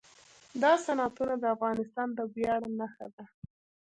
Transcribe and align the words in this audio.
دا 0.61 0.71
صنعتونه 0.85 1.33
د 1.39 1.45
افغانستان 1.55 2.07
د 2.17 2.19
ویاړ 2.33 2.61
نښه 2.79 3.07
ده. 3.15 3.25